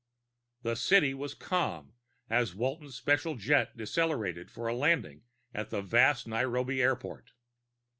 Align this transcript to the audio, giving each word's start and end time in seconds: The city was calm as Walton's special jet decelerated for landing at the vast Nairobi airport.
The 0.63 0.73
city 0.75 1.13
was 1.13 1.35
calm 1.35 1.93
as 2.27 2.55
Walton's 2.55 2.95
special 2.95 3.35
jet 3.35 3.77
decelerated 3.77 4.49
for 4.49 4.73
landing 4.73 5.25
at 5.53 5.69
the 5.69 5.83
vast 5.83 6.25
Nairobi 6.25 6.81
airport. 6.81 7.33